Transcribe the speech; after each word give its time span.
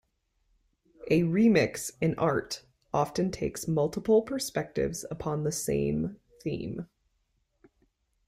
A 1.11 1.21
remix 1.21 1.91
in 2.01 2.15
art 2.17 2.63
often 2.91 3.29
takes 3.29 3.67
multiple 3.67 4.23
perspectives 4.23 5.05
upon 5.11 5.43
the 5.43 5.51
same 5.51 6.17
theme. 6.41 6.87